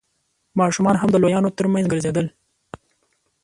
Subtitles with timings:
[0.59, 2.27] ماشومان هم د لويانو تر مينځ ګرځېدل.